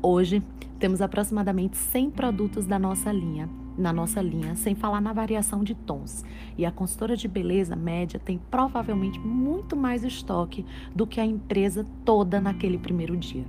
Hoje, 0.01 0.41
temos 0.79 1.01
aproximadamente 1.01 1.77
100 1.77 2.11
produtos 2.11 2.65
da 2.65 2.79
nossa 2.79 3.11
linha, 3.11 3.49
na 3.77 3.91
nossa 3.93 4.21
linha, 4.21 4.55
sem 4.55 4.75
falar 4.75 5.01
na 5.01 5.13
variação 5.13 5.63
de 5.63 5.75
tons. 5.75 6.23
E 6.57 6.65
a 6.65 6.71
consultora 6.71 7.15
de 7.15 7.27
beleza 7.27 7.75
média 7.75 8.19
tem 8.19 8.39
provavelmente 8.49 9.19
muito 9.19 9.75
mais 9.75 10.03
estoque 10.03 10.65
do 10.95 11.07
que 11.07 11.19
a 11.19 11.25
empresa 11.25 11.85
toda 12.05 12.41
naquele 12.41 12.77
primeiro 12.77 13.15
dia. 13.15 13.45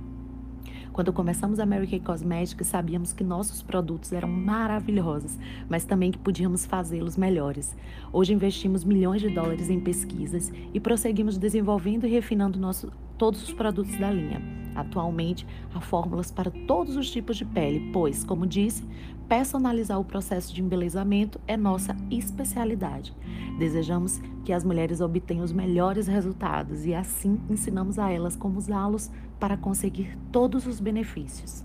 Quando 0.93 1.11
começamos 1.11 1.59
a 1.59 1.65
Mary 1.65 1.87
Kay 1.87 2.01
Cosmetics, 2.01 2.67
sabíamos 2.67 3.13
que 3.13 3.23
nossos 3.23 3.63
produtos 3.63 4.13
eram 4.13 4.29
maravilhosos, 4.29 5.39
mas 5.67 5.85
também 5.85 6.11
que 6.11 6.19
podíamos 6.19 6.67
fazê-los 6.67 7.17
melhores. 7.17 7.75
Hoje 8.11 8.31
investimos 8.31 8.83
milhões 8.83 9.19
de 9.19 9.29
dólares 9.29 9.71
em 9.71 9.79
pesquisas 9.79 10.53
e 10.71 10.79
prosseguimos 10.79 11.35
desenvolvendo 11.39 12.05
e 12.05 12.11
refinando 12.11 12.59
nosso 12.59 12.91
todos 13.23 13.41
os 13.41 13.53
produtos 13.53 13.97
da 13.97 14.11
linha. 14.11 14.41
Atualmente, 14.75 15.47
há 15.73 15.79
fórmulas 15.79 16.29
para 16.29 16.51
todos 16.51 16.97
os 16.97 17.09
tipos 17.09 17.37
de 17.37 17.45
pele, 17.45 17.89
pois, 17.93 18.21
como 18.21 18.45
disse, 18.45 18.83
personalizar 19.29 19.97
o 19.97 20.03
processo 20.03 20.53
de 20.53 20.61
embelezamento 20.61 21.39
é 21.47 21.55
nossa 21.55 21.95
especialidade. 22.11 23.15
Desejamos 23.57 24.19
que 24.43 24.51
as 24.51 24.65
mulheres 24.65 24.99
obtenham 24.99 25.45
os 25.45 25.53
melhores 25.53 26.05
resultados 26.05 26.85
e 26.85 26.93
assim 26.93 27.39
ensinamos 27.49 27.97
a 27.97 28.11
elas 28.11 28.35
como 28.35 28.57
usá-los 28.57 29.09
para 29.39 29.55
conseguir 29.55 30.17
todos 30.29 30.67
os 30.67 30.81
benefícios. 30.81 31.63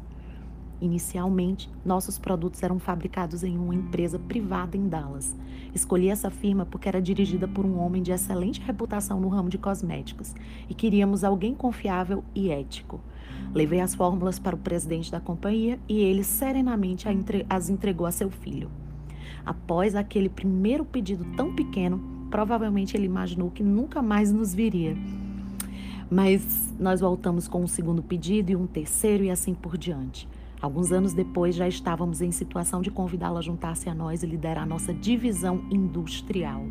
Inicialmente, 0.81 1.69
nossos 1.85 2.19
produtos 2.19 2.63
eram 2.63 2.79
fabricados 2.79 3.43
em 3.43 3.59
uma 3.59 3.75
empresa 3.75 4.19
privada 4.19 4.77
em 4.77 4.89
Dallas. 4.89 5.35
Escolhi 5.75 6.09
essa 6.09 6.31
firma 6.31 6.65
porque 6.65 6.89
era 6.89 7.03
dirigida 7.03 7.49
por 7.49 7.67
um 7.67 7.79
homem 7.79 8.03
de 8.03 8.13
excelente 8.13 8.61
reputação 8.61 9.21
no 9.21 9.29
ramo 9.29 9.49
de 9.49 9.59
cosméticos 9.59 10.35
e 10.69 10.75
queríamos 10.75 11.25
alguém 11.25 11.55
confiável 11.55 12.23
e 12.35 12.51
ético. 12.51 13.01
Levei 13.53 13.81
as 13.81 13.95
fórmulas 13.95 14.39
para 14.39 14.55
o 14.55 14.59
presidente 14.59 15.11
da 15.11 15.21
companhia 15.21 15.81
e 15.89 16.01
ele 16.01 16.23
serenamente 16.23 17.07
as 17.49 17.69
entregou 17.69 18.07
a 18.07 18.13
seu 18.13 18.31
filho. 18.31 18.71
Após 19.45 19.97
aquele 19.97 20.29
primeiro 20.29 20.85
pedido 20.85 21.25
tão 21.37 21.55
pequeno, 21.55 22.01
provavelmente 22.31 22.97
ele 22.97 23.07
imaginou 23.07 23.51
que 23.51 23.63
nunca 23.63 24.01
mais 24.03 24.31
nos 24.31 24.55
viria. 24.55 24.97
Mas 26.11 26.73
nós 26.79 27.01
voltamos 27.01 27.49
com 27.49 27.63
um 27.63 27.67
segundo 27.67 28.03
pedido 28.03 28.51
e 28.51 28.57
um 28.57 28.67
terceiro 28.67 29.25
e 29.25 29.31
assim 29.31 29.55
por 29.55 29.77
diante. 29.77 30.29
Alguns 30.61 30.91
anos 30.91 31.13
depois, 31.13 31.55
já 31.55 31.69
estávamos 31.69 32.21
em 32.21 32.33
situação 32.33 32.83
de 32.83 32.91
convidá-la 32.91 33.39
a 33.39 33.43
juntar-se 33.43 33.89
a 33.89 33.95
nós 33.95 34.25
e 34.25 34.27
liderar 34.27 34.65
a 34.65 34.67
nossa 34.67 34.93
divisão 34.93 35.65
industrial. 35.71 36.65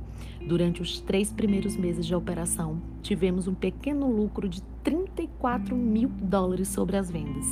Durante 0.46 0.81
os 0.81 1.00
três 1.00 1.31
primeiros 1.31 1.77
meses 1.77 2.05
de 2.05 2.15
operação, 2.15 2.81
tivemos 3.01 3.48
um 3.48 3.53
pequeno 3.53 4.12
lucro 4.12 4.50
de 4.50 4.62
34 4.84 5.75
mil 5.75 6.10
dólares 6.10 6.67
sobre 6.67 6.98
as 6.98 7.12
vendas. 7.12 7.46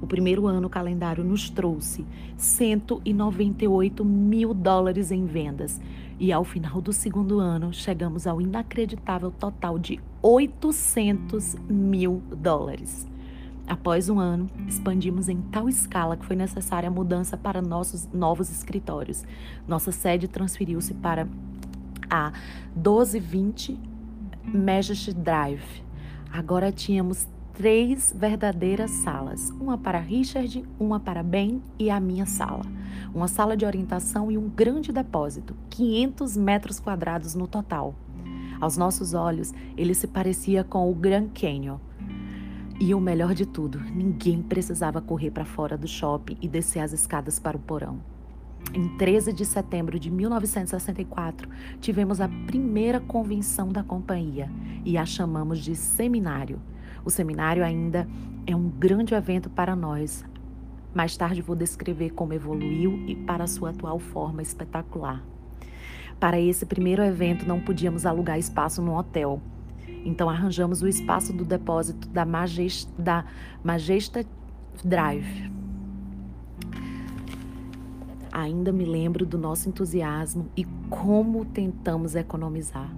O 0.00 0.06
primeiro 0.06 0.46
ano, 0.46 0.68
o 0.68 0.70
calendário 0.70 1.22
nos 1.22 1.50
trouxe 1.50 2.06
198 2.36 4.04
mil 4.04 4.54
dólares 4.54 5.10
em 5.10 5.26
vendas. 5.26 5.80
E 6.18 6.32
ao 6.32 6.44
final 6.44 6.80
do 6.80 6.92
segundo 6.92 7.38
ano, 7.38 7.72
chegamos 7.72 8.26
ao 8.26 8.40
inacreditável 8.40 9.30
total 9.30 9.78
de 9.78 10.00
800 10.22 11.56
mil 11.68 12.22
dólares. 12.36 13.09
Após 13.70 14.08
um 14.08 14.18
ano, 14.18 14.50
expandimos 14.66 15.28
em 15.28 15.40
tal 15.42 15.68
escala 15.68 16.16
que 16.16 16.26
foi 16.26 16.34
necessária 16.34 16.88
a 16.88 16.90
mudança 16.90 17.36
para 17.36 17.62
nossos 17.62 18.08
novos 18.12 18.50
escritórios. 18.50 19.22
Nossa 19.68 19.92
sede 19.92 20.26
transferiu-se 20.26 20.92
para 20.94 21.28
a 22.10 22.32
1220 22.74 23.78
Majesty 24.42 25.14
Drive. 25.14 25.84
Agora 26.32 26.72
tínhamos 26.72 27.28
três 27.54 28.12
verdadeiras 28.12 28.90
salas: 28.90 29.50
uma 29.60 29.78
para 29.78 30.00
Richard, 30.00 30.64
uma 30.76 30.98
para 30.98 31.22
Ben 31.22 31.62
e 31.78 31.90
a 31.90 32.00
minha 32.00 32.26
sala. 32.26 32.64
Uma 33.14 33.28
sala 33.28 33.56
de 33.56 33.64
orientação 33.64 34.32
e 34.32 34.36
um 34.36 34.48
grande 34.48 34.90
depósito, 34.90 35.54
500 35.70 36.36
metros 36.36 36.80
quadrados 36.80 37.36
no 37.36 37.46
total. 37.46 37.94
Aos 38.60 38.76
nossos 38.76 39.14
olhos, 39.14 39.54
ele 39.76 39.94
se 39.94 40.08
parecia 40.08 40.64
com 40.64 40.90
o 40.90 40.94
Grand 40.94 41.28
Canyon 41.28 41.78
e 42.80 42.94
o 42.94 43.00
melhor 43.00 43.34
de 43.34 43.44
tudo, 43.44 43.78
ninguém 43.78 44.40
precisava 44.40 45.02
correr 45.02 45.30
para 45.30 45.44
fora 45.44 45.76
do 45.76 45.86
shopping 45.86 46.38
e 46.40 46.48
descer 46.48 46.80
as 46.80 46.94
escadas 46.94 47.38
para 47.38 47.54
o 47.54 47.60
porão. 47.60 48.00
Em 48.72 48.96
13 48.96 49.34
de 49.34 49.44
setembro 49.44 50.00
de 50.00 50.10
1964, 50.10 51.46
tivemos 51.78 52.22
a 52.22 52.28
primeira 52.46 52.98
convenção 52.98 53.68
da 53.68 53.82
companhia 53.82 54.50
e 54.82 54.96
a 54.96 55.04
chamamos 55.04 55.58
de 55.58 55.76
seminário. 55.76 56.58
O 57.04 57.10
seminário 57.10 57.62
ainda 57.62 58.08
é 58.46 58.56
um 58.56 58.70
grande 58.70 59.14
evento 59.14 59.50
para 59.50 59.76
nós. 59.76 60.24
Mais 60.94 61.14
tarde 61.18 61.42
vou 61.42 61.54
descrever 61.54 62.10
como 62.10 62.32
evoluiu 62.32 63.04
e 63.06 63.14
para 63.14 63.46
sua 63.46 63.70
atual 63.70 63.98
forma 63.98 64.40
espetacular. 64.40 65.22
Para 66.18 66.40
esse 66.40 66.64
primeiro 66.64 67.02
evento, 67.02 67.46
não 67.46 67.60
podíamos 67.60 68.06
alugar 68.06 68.38
espaço 68.38 68.80
no 68.80 68.96
hotel 68.96 69.40
então 70.04 70.28
arranjamos 70.28 70.82
o 70.82 70.88
espaço 70.88 71.32
do 71.32 71.44
depósito 71.44 72.08
da 72.08 72.24
Majesta, 72.24 72.92
da 72.98 73.24
Majesta 73.62 74.24
Drive. 74.84 75.50
Ainda 78.32 78.72
me 78.72 78.84
lembro 78.84 79.26
do 79.26 79.36
nosso 79.36 79.68
entusiasmo 79.68 80.48
e 80.56 80.64
como 80.88 81.44
tentamos 81.44 82.14
economizar. 82.14 82.90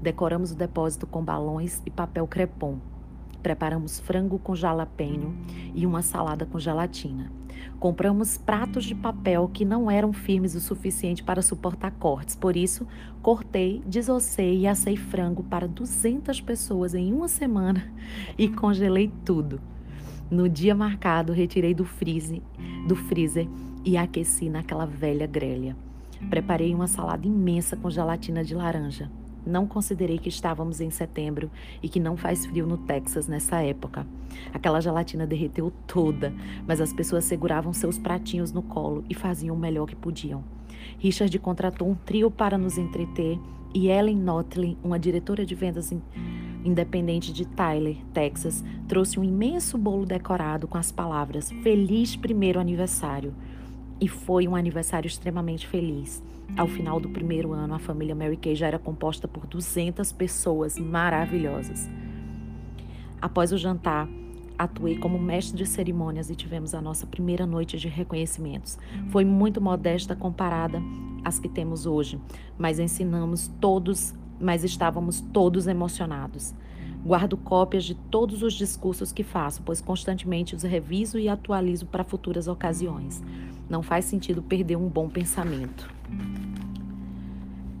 Decoramos 0.00 0.52
o 0.52 0.54
depósito 0.54 1.06
com 1.06 1.24
balões 1.24 1.82
e 1.84 1.90
papel 1.90 2.26
crepom. 2.26 2.78
Preparamos 3.42 4.00
frango 4.00 4.38
com 4.38 4.54
jalapeno 4.54 5.36
e 5.74 5.86
uma 5.86 6.02
salada 6.02 6.44
com 6.44 6.58
gelatina. 6.58 7.30
Compramos 7.78 8.36
pratos 8.36 8.84
de 8.84 8.94
papel 8.94 9.48
que 9.52 9.64
não 9.64 9.90
eram 9.90 10.12
firmes 10.12 10.54
o 10.54 10.60
suficiente 10.60 11.22
para 11.22 11.42
suportar 11.42 11.92
cortes, 11.92 12.34
por 12.34 12.56
isso 12.56 12.86
cortei, 13.22 13.82
desossei 13.86 14.60
e 14.60 14.66
assei 14.66 14.96
frango 14.96 15.42
para 15.44 15.68
200 15.68 16.40
pessoas 16.40 16.94
em 16.94 17.12
uma 17.12 17.28
semana 17.28 17.92
e 18.36 18.48
congelei 18.48 19.12
tudo. 19.24 19.60
No 20.30 20.48
dia 20.48 20.74
marcado, 20.74 21.32
retirei 21.32 21.72
do 21.72 21.84
freezer, 21.84 22.42
do 22.86 22.94
freezer 22.94 23.48
e 23.84 23.96
aqueci 23.96 24.50
naquela 24.50 24.84
velha 24.84 25.26
grelha. 25.26 25.76
Preparei 26.28 26.74
uma 26.74 26.86
salada 26.86 27.26
imensa 27.26 27.76
com 27.76 27.88
gelatina 27.88 28.44
de 28.44 28.54
laranja. 28.54 29.10
Não 29.48 29.66
considerei 29.66 30.18
que 30.18 30.28
estávamos 30.28 30.80
em 30.80 30.90
setembro 30.90 31.50
e 31.82 31.88
que 31.88 31.98
não 31.98 32.16
faz 32.16 32.44
frio 32.44 32.66
no 32.66 32.76
Texas 32.76 33.26
nessa 33.26 33.62
época. 33.62 34.06
Aquela 34.52 34.80
gelatina 34.80 35.26
derreteu 35.26 35.72
toda, 35.86 36.34
mas 36.66 36.80
as 36.80 36.92
pessoas 36.92 37.24
seguravam 37.24 37.72
seus 37.72 37.98
pratinhos 37.98 38.52
no 38.52 38.62
colo 38.62 39.04
e 39.08 39.14
faziam 39.14 39.56
o 39.56 39.58
melhor 39.58 39.86
que 39.86 39.96
podiam. 39.96 40.44
Richard 40.98 41.36
contratou 41.38 41.88
um 41.88 41.94
trio 41.94 42.30
para 42.30 42.58
nos 42.58 42.76
entreter 42.76 43.40
e 43.74 43.88
Ellen 43.88 44.18
Notley, 44.18 44.76
uma 44.84 44.98
diretora 44.98 45.46
de 45.46 45.54
vendas 45.54 45.92
independente 46.64 47.32
de 47.32 47.46
Tyler, 47.46 47.96
Texas, 48.12 48.64
trouxe 48.86 49.18
um 49.18 49.24
imenso 49.24 49.78
bolo 49.78 50.04
decorado 50.04 50.68
com 50.68 50.76
as 50.76 50.92
palavras 50.92 51.50
Feliz 51.62 52.16
Primeiro 52.16 52.60
Aniversário. 52.60 53.34
E 54.00 54.06
foi 54.06 54.46
um 54.46 54.54
aniversário 54.54 55.06
extremamente 55.06 55.66
feliz. 55.66 56.22
Ao 56.56 56.66
final 56.66 56.98
do 56.98 57.08
primeiro 57.10 57.52
ano, 57.52 57.74
a 57.74 57.78
família 57.78 58.14
Mary 58.14 58.36
Kay 58.36 58.54
já 58.54 58.66
era 58.66 58.78
composta 58.78 59.28
por 59.28 59.46
200 59.46 60.12
pessoas 60.12 60.78
maravilhosas. 60.78 61.88
Após 63.20 63.52
o 63.52 63.58
jantar, 63.58 64.08
atuei 64.56 64.96
como 64.98 65.18
mestre 65.18 65.56
de 65.56 65.66
cerimônias 65.66 66.30
e 66.30 66.34
tivemos 66.34 66.74
a 66.74 66.80
nossa 66.80 67.06
primeira 67.06 67.46
noite 67.46 67.76
de 67.76 67.88
reconhecimentos. 67.88 68.78
Foi 69.10 69.24
muito 69.24 69.60
modesta 69.60 70.16
comparada 70.16 70.80
às 71.24 71.38
que 71.38 71.48
temos 71.48 71.86
hoje, 71.86 72.20
mas 72.56 72.78
ensinamos 72.78 73.48
todos, 73.60 74.14
mas 74.40 74.64
estávamos 74.64 75.20
todos 75.20 75.66
emocionados. 75.66 76.54
Guardo 77.04 77.36
cópias 77.36 77.84
de 77.84 77.94
todos 77.94 78.42
os 78.42 78.52
discursos 78.54 79.12
que 79.12 79.22
faço, 79.22 79.62
pois 79.62 79.80
constantemente 79.80 80.54
os 80.54 80.62
reviso 80.62 81.18
e 81.18 81.28
atualizo 81.28 81.86
para 81.86 82.04
futuras 82.04 82.48
ocasiões. 82.48 83.22
Não 83.68 83.82
faz 83.82 84.04
sentido 84.04 84.42
perder 84.42 84.76
um 84.76 84.88
bom 84.88 85.08
pensamento. 85.08 85.88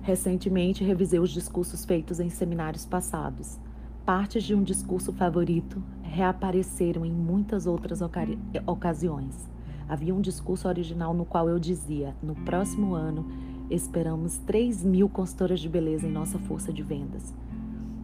Recentemente 0.02 0.84
revisei 0.84 1.18
os 1.18 1.30
discursos 1.30 1.84
feitos 1.84 2.20
em 2.20 2.30
seminários 2.30 2.86
passados. 2.86 3.58
Partes 4.06 4.44
de 4.44 4.54
um 4.54 4.62
discurso 4.62 5.12
favorito 5.12 5.82
reapareceram 6.02 7.04
em 7.04 7.12
muitas 7.12 7.66
outras 7.66 8.00
ocasiões. 8.00 9.48
Havia 9.86 10.14
um 10.14 10.20
discurso 10.20 10.66
original 10.68 11.12
no 11.12 11.26
qual 11.26 11.48
eu 11.48 11.58
dizia: 11.58 12.16
no 12.22 12.34
próximo 12.34 12.94
ano, 12.94 13.26
esperamos 13.68 14.38
3 14.38 14.82
mil 14.82 15.08
consultoras 15.08 15.60
de 15.60 15.68
beleza 15.68 16.06
em 16.06 16.10
nossa 16.10 16.38
força 16.38 16.72
de 16.72 16.82
vendas. 16.82 17.34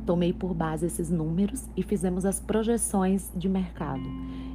Tomei 0.06 0.32
por 0.34 0.52
base 0.52 0.84
esses 0.84 1.08
números 1.08 1.66
e 1.74 1.82
fizemos 1.82 2.26
as 2.26 2.38
projeções 2.38 3.32
de 3.34 3.48
mercado. 3.48 4.02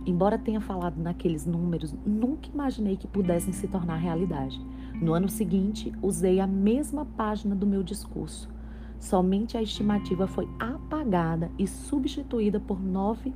Embora 0.05 0.38
tenha 0.38 0.62
falado 0.62 1.01
naqueles 1.01 1.45
números, 1.45 1.95
nunca 2.05 2.49
imaginei 2.49 2.95
que 2.95 3.07
pudessem 3.07 3.51
se 3.51 3.67
tornar 3.67 3.95
realidade. 3.95 4.62
No 5.01 5.13
ano 5.13 5.27
seguinte, 5.27 5.91
usei 6.01 6.39
a 6.39 6.45
mesma 6.45 7.03
página 7.03 7.55
do 7.55 7.65
meu 7.65 7.81
discurso. 7.81 8.49
Somente 8.99 9.57
a 9.57 9.62
estimativa 9.62 10.27
foi 10.27 10.47
apagada 10.59 11.49
e 11.57 11.65
substituída 11.65 12.59
por 12.59 12.81
nove 12.81 13.33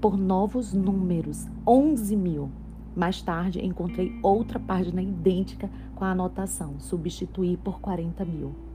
por 0.00 0.16
novos 0.16 0.72
números, 0.72 1.48
11 1.66 2.16
mil. 2.16 2.50
Mais 2.94 3.20
tarde, 3.22 3.64
encontrei 3.64 4.16
outra 4.22 4.58
página 4.60 5.02
idêntica 5.02 5.70
com 5.94 6.04
a 6.04 6.10
anotação: 6.10 6.78
substituir 6.78 7.56
por 7.58 7.80
40 7.80 8.24
mil. 8.24 8.67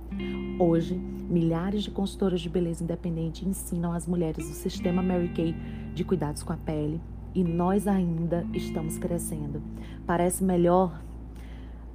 Hoje, 0.59 0.95
milhares 0.95 1.83
de 1.83 1.91
consultoras 1.91 2.41
de 2.41 2.49
beleza 2.49 2.83
independente 2.83 3.47
ensinam 3.47 3.91
as 3.91 4.07
mulheres 4.07 4.49
o 4.49 4.53
sistema 4.53 5.01
Mary 5.01 5.29
Kay 5.29 5.55
de 5.93 6.03
cuidados 6.03 6.43
com 6.43 6.53
a 6.53 6.57
pele 6.57 7.01
e 7.33 7.43
nós 7.43 7.87
ainda 7.87 8.45
estamos 8.53 8.97
crescendo. 8.97 9.61
Parece 10.05 10.43
melhor 10.43 11.01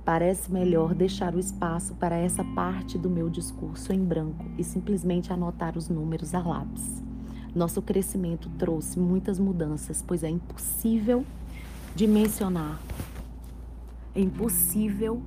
Parece 0.09 0.51
melhor 0.51 0.95
deixar 0.95 1.35
o 1.35 1.39
espaço 1.39 1.95
para 1.97 2.17
essa 2.17 2.43
parte 2.43 2.97
do 2.97 3.11
meu 3.11 3.29
discurso 3.29 3.93
em 3.93 4.03
branco 4.03 4.43
e 4.57 4.65
simplesmente 4.65 5.35
anotar 5.35 5.77
os 5.77 5.91
números 5.91 6.35
a 6.35 6.41
lápis. 6.41 7.03
Nosso 7.55 7.83
crescimento 7.83 8.49
trouxe 8.57 8.99
muitas 8.99 9.39
mudanças, 9.39 10.01
pois 10.01 10.25
é 10.25 10.31
impossível 10.31 11.27
dimensionar, 11.95 12.81
é 14.15 14.21
impossível 14.23 15.21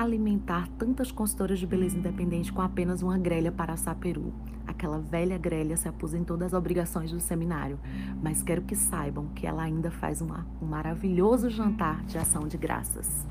alimentar 0.00 0.68
tantas 0.78 1.12
consultoras 1.12 1.58
de 1.58 1.66
beleza 1.66 1.98
independente 1.98 2.52
com 2.52 2.62
apenas 2.62 3.02
uma 3.02 3.18
grelha 3.18 3.52
para 3.52 3.72
assar 3.72 3.94
peru. 3.96 4.32
Aquela 4.66 4.98
velha 4.98 5.36
grelha 5.36 5.76
se 5.76 5.88
aposentou 5.88 6.36
das 6.36 6.52
obrigações 6.52 7.10
do 7.10 7.20
seminário, 7.20 7.78
mas 8.22 8.42
quero 8.42 8.62
que 8.62 8.74
saibam 8.74 9.26
que 9.34 9.46
ela 9.46 9.62
ainda 9.62 9.90
faz 9.90 10.20
uma, 10.20 10.46
um 10.60 10.66
maravilhoso 10.66 11.50
jantar 11.50 12.02
de 12.04 12.16
ação 12.16 12.46
de 12.46 12.56
graças. 12.56 13.26